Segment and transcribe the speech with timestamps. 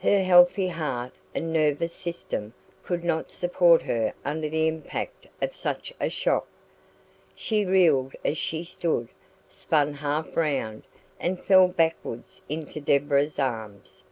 [0.00, 5.92] Her healthy heart and nervous system could not support her under the impact of such
[5.98, 6.46] a shock.
[7.34, 9.08] She reeled as she stood,
[9.48, 10.84] spun half round,
[11.18, 14.04] and fell backwards into Deborah's arms.